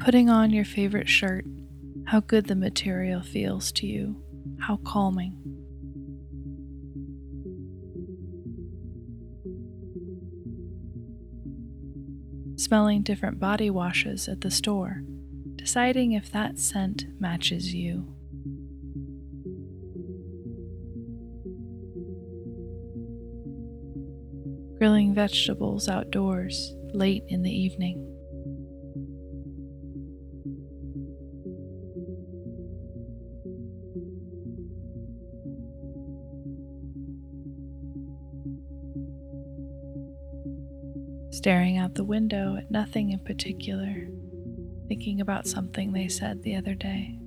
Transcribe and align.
Putting 0.00 0.30
on 0.30 0.50
your 0.50 0.64
favorite 0.64 1.10
shirt, 1.10 1.44
how 2.06 2.20
good 2.20 2.46
the 2.46 2.56
material 2.56 3.20
feels 3.20 3.70
to 3.72 3.86
you, 3.86 4.16
how 4.58 4.78
calming. 4.78 5.36
Smelling 12.56 13.02
different 13.02 13.38
body 13.38 13.68
washes 13.68 14.26
at 14.26 14.40
the 14.40 14.50
store, 14.50 15.02
deciding 15.56 16.12
if 16.12 16.32
that 16.32 16.58
scent 16.58 17.04
matches 17.20 17.74
you. 17.74 18.16
Grilling 24.78 25.14
vegetables 25.14 25.90
outdoors 25.90 26.74
late 26.94 27.24
in 27.28 27.42
the 27.42 27.52
evening. 27.52 28.09
Staring 41.40 41.78
out 41.78 41.94
the 41.94 42.04
window 42.04 42.54
at 42.56 42.70
nothing 42.70 43.12
in 43.12 43.18
particular, 43.18 44.06
thinking 44.88 45.22
about 45.22 45.46
something 45.46 45.90
they 45.90 46.06
said 46.06 46.42
the 46.42 46.54
other 46.54 46.74
day. 46.74 47.18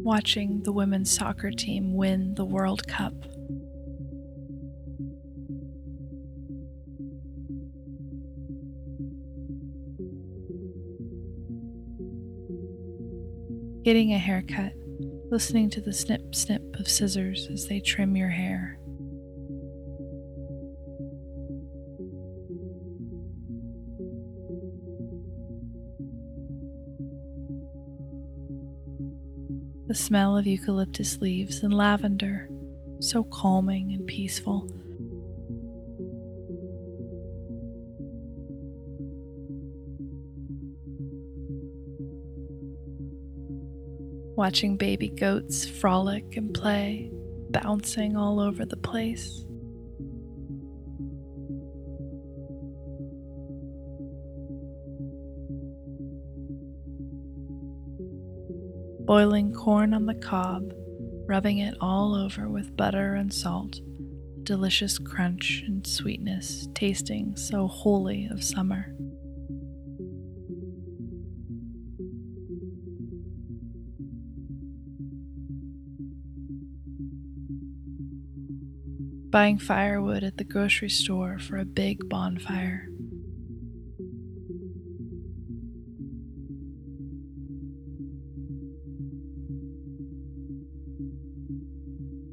Watching 0.00 0.64
the 0.64 0.72
women's 0.72 1.12
soccer 1.12 1.52
team 1.52 1.94
win 1.94 2.34
the 2.34 2.44
World 2.44 2.88
Cup. 2.88 3.14
Getting 13.84 14.14
a 14.14 14.18
haircut, 14.18 14.72
listening 15.30 15.68
to 15.68 15.78
the 15.78 15.92
snip 15.92 16.34
snip 16.34 16.62
of 16.80 16.88
scissors 16.88 17.48
as 17.52 17.68
they 17.68 17.80
trim 17.80 18.16
your 18.16 18.30
hair. 18.30 18.78
The 29.86 29.94
smell 29.94 30.38
of 30.38 30.46
eucalyptus 30.46 31.18
leaves 31.20 31.62
and 31.62 31.74
lavender, 31.74 32.48
so 33.00 33.22
calming 33.24 33.92
and 33.92 34.06
peaceful. 34.06 34.66
Watching 44.36 44.76
baby 44.76 45.08
goats 45.08 45.64
frolic 45.64 46.36
and 46.36 46.52
play, 46.52 47.10
bouncing 47.50 48.16
all 48.16 48.40
over 48.40 48.64
the 48.64 48.76
place. 48.76 49.44
Boiling 59.06 59.52
corn 59.52 59.94
on 59.94 60.06
the 60.06 60.14
cob, 60.14 60.72
rubbing 61.26 61.58
it 61.58 61.76
all 61.80 62.14
over 62.14 62.48
with 62.48 62.76
butter 62.76 63.14
and 63.14 63.32
salt, 63.32 63.80
delicious 64.42 64.98
crunch 64.98 65.62
and 65.66 65.86
sweetness 65.86 66.68
tasting 66.74 67.36
so 67.36 67.68
wholly 67.68 68.26
of 68.30 68.42
summer. 68.42 68.94
Buying 79.34 79.58
firewood 79.58 80.22
at 80.22 80.36
the 80.36 80.44
grocery 80.44 80.88
store 80.88 81.40
for 81.40 81.58
a 81.58 81.64
big 81.64 82.08
bonfire. 82.08 82.86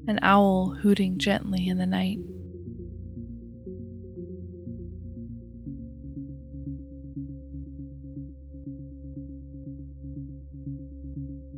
An 0.08 0.20
owl 0.22 0.76
hooting 0.84 1.18
gently 1.18 1.68
in 1.68 1.80
the 1.80 1.88
night. 1.88 2.20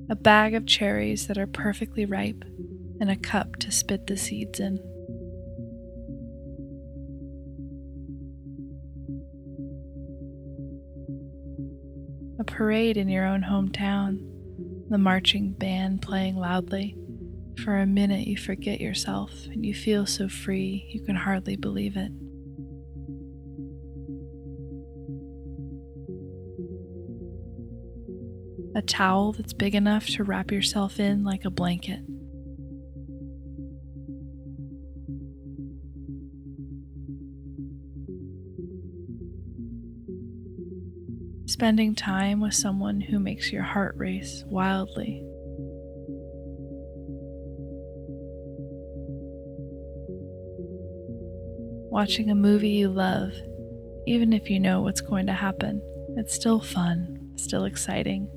A 0.09 0.15
bag 0.15 0.55
of 0.55 0.65
cherries 0.65 1.27
that 1.27 1.37
are 1.37 1.45
perfectly 1.45 2.05
ripe, 2.05 2.45
and 3.01 3.11
a 3.11 3.17
cup 3.17 3.57
to 3.57 3.71
spit 3.73 4.07
the 4.07 4.15
seeds 4.15 4.61
in. 4.61 4.92
A 12.43 12.51
parade 12.51 12.97
in 12.97 13.07
your 13.07 13.25
own 13.25 13.41
hometown, 13.41 14.19
the 14.89 14.97
marching 14.97 15.53
band 15.53 16.01
playing 16.01 16.35
loudly. 16.35 16.97
For 17.63 17.77
a 17.77 17.85
minute, 17.85 18.27
you 18.27 18.35
forget 18.35 18.81
yourself 18.81 19.31
and 19.45 19.65
you 19.65 19.73
feel 19.73 20.05
so 20.05 20.27
free 20.27 20.85
you 20.89 21.01
can 21.05 21.15
hardly 21.15 21.55
believe 21.55 21.95
it. 21.95 22.11
A 28.75 28.81
towel 28.81 29.31
that's 29.31 29.53
big 29.53 29.73
enough 29.73 30.07
to 30.07 30.25
wrap 30.25 30.51
yourself 30.51 30.99
in 30.99 31.23
like 31.23 31.45
a 31.45 31.49
blanket. 31.49 32.01
Spending 41.45 41.93
time 41.93 42.39
with 42.39 42.53
someone 42.53 43.01
who 43.01 43.19
makes 43.19 43.51
your 43.51 43.63
heart 43.63 43.95
race 43.97 44.43
wildly. 44.47 45.21
Watching 51.91 52.29
a 52.31 52.35
movie 52.35 52.69
you 52.69 52.89
love, 52.89 53.33
even 54.07 54.33
if 54.33 54.49
you 54.49 54.59
know 54.59 54.81
what's 54.81 55.01
going 55.01 55.27
to 55.27 55.33
happen, 55.33 55.81
it's 56.17 56.33
still 56.33 56.59
fun, 56.59 57.33
still 57.35 57.65
exciting. 57.65 58.29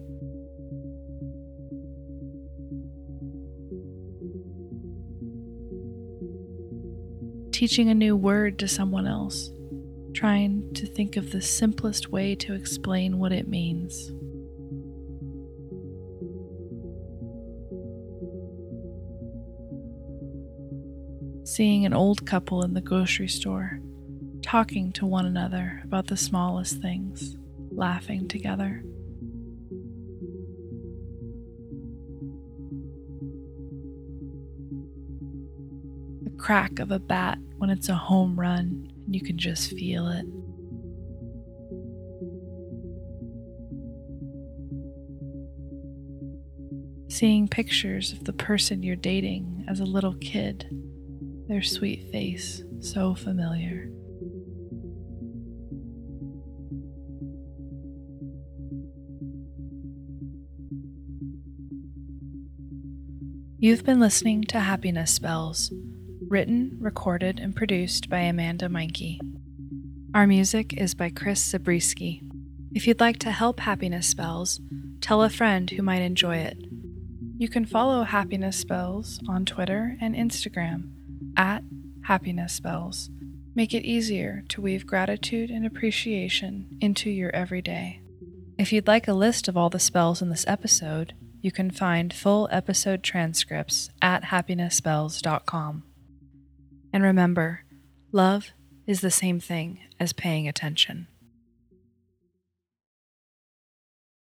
Teaching 7.53 7.89
a 7.89 7.95
new 7.95 8.15
word 8.15 8.59
to 8.59 8.69
someone 8.69 9.07
else 9.07 9.51
trying 10.17 10.73
to 10.73 10.87
think 10.87 11.19
of 11.19 11.31
the 11.31 11.43
simplest 11.43 12.11
way 12.11 12.35
to 12.35 12.55
explain 12.55 13.19
what 13.19 13.33
it 13.33 13.47
means. 13.47 14.11
Seeing 21.47 21.85
an 21.85 21.93
old 21.93 22.27
couple 22.27 22.65
in 22.65 22.73
the 22.73 22.81
grocery 22.81 23.29
store, 23.29 23.79
talking 24.41 24.91
to 24.93 25.05
one 25.05 25.27
another 25.27 25.83
about 25.85 26.07
the 26.07 26.17
smallest 26.17 26.81
things, 26.81 27.37
laughing 27.71 28.27
together. 28.27 28.83
The 36.23 36.31
crack 36.39 36.79
of 36.79 36.91
a 36.91 36.99
bat 36.99 37.37
when 37.59 37.69
it's 37.69 37.91
a 37.91 37.95
home 37.95 38.41
run 38.41 38.91
you 39.15 39.21
can 39.21 39.39
just 39.39 39.71
feel 39.71 40.09
it. 40.09 40.27
seeing 47.17 47.49
pictures 47.49 48.13
of 48.13 48.25
the 48.25 48.33
person 48.33 48.83
you're 48.83 48.95
dating 48.95 49.65
as 49.69 49.81
a 49.81 49.85
little 49.85 50.15
kid, 50.17 50.69
their 51.49 51.63
sweet 51.63 52.13
face 52.13 52.63
so 52.81 53.15
familiar. 53.15 53.91
You've 63.59 63.85
been 63.85 63.99
listening 63.99 64.43
to 64.45 64.61
Happiness 64.61 65.13
Spells, 65.13 65.73
written, 66.29 66.77
recorded, 66.81 67.39
and 67.39 67.55
produced 67.55 68.09
by 68.09 68.21
Amanda 68.21 68.69
Meinke. 68.69 69.19
Our 70.15 70.27
music 70.27 70.73
is 70.75 70.95
by 70.95 71.11
Chris 71.11 71.43
Zabriskie. 71.43 72.23
If 72.75 72.87
you'd 72.87 73.01
like 73.01 73.19
to 73.21 73.31
help 73.31 73.61
Happiness 73.61 74.07
Spells, 74.09 74.61
tell 75.01 75.23
a 75.23 75.31
friend 75.31 75.71
who 75.71 75.83
might 75.83 76.03
enjoy 76.03 76.37
it. 76.37 76.59
You 77.39 77.49
can 77.49 77.65
follow 77.67 78.03
Happiness 78.03 78.57
Spells 78.57 79.21
on 79.29 79.45
Twitter 79.45 79.97
and 80.01 80.15
Instagram 80.15 80.93
at 81.37 81.63
Happiness 82.05 82.55
Spells. 82.55 83.11
Make 83.55 83.73
it 83.73 83.85
easier 83.85 84.43
to 84.49 84.61
weave 84.61 84.87
gratitude 84.87 85.51
and 85.51 85.65
appreciation 85.65 86.77
into 86.81 87.11
your 87.11 87.35
everyday. 87.35 88.01
If 88.59 88.73
you'd 88.73 88.87
like 88.87 89.07
a 89.07 89.13
list 89.13 89.49
of 89.49 89.57
all 89.57 89.71
the 89.71 89.79
spells 89.79 90.23
in 90.23 90.31
this 90.31 90.47
episode, 90.49 91.15
you 91.41 91.53
can 91.53 91.71
find 91.71 92.13
full 92.13 92.49
episode 92.51 93.03
transcripts 93.03 93.91
at 94.01 94.25
happinessspells.com. 94.25 95.83
And 96.97 97.05
remember, 97.05 97.63
love 98.11 98.53
is 98.87 99.03
the 99.03 99.11
same 99.11 99.39
thing 99.39 99.81
as 100.01 100.15
paying 100.15 100.49
attention. 100.49 101.09